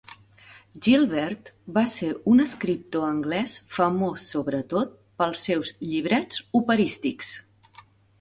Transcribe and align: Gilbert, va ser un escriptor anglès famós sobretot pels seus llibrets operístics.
Gilbert, 0.85 1.49
va 1.73 1.81
ser 1.95 2.07
un 2.31 2.43
escriptor 2.45 3.05
anglès 3.07 3.53
famós 3.75 4.25
sobretot 4.31 4.95
pels 5.21 5.45
seus 5.51 5.75
llibrets 5.91 6.41
operístics. 6.63 7.31